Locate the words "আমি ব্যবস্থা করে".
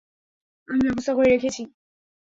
0.67-1.27